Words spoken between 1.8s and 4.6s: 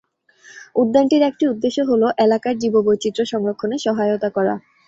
হ'ল এলাকার জীববৈচিত্র্য সংরক্ষণে সহায়তা করা।